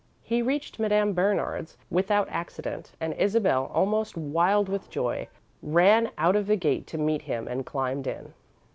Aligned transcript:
He 0.23 0.41
reached 0.41 0.79
Madame 0.79 1.13
Bernard's 1.13 1.77
without 1.91 2.27
accident 2.31 2.93
and 2.99 3.13
Isabel, 3.13 3.69
almost 3.71 4.17
wild 4.17 4.67
with 4.67 4.89
joy, 4.89 5.27
ran 5.61 6.09
out 6.17 6.35
of 6.35 6.47
the 6.47 6.55
gate 6.55 6.87
to 6.87 6.97
meet 6.97 7.21
him 7.21 7.47
and 7.47 7.67
climbed 7.67 8.07
in. 8.07 8.33